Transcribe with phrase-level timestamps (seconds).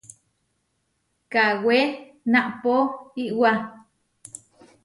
[1.31, 1.77] Kawé
[2.31, 2.73] naʼpó
[3.25, 3.51] iʼwá.